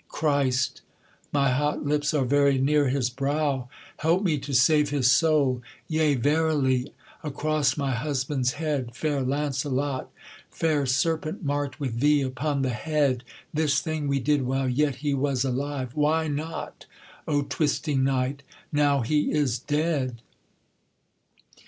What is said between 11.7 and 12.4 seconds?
with V